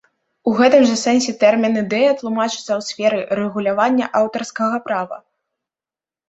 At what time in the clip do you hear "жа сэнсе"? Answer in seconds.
0.91-1.33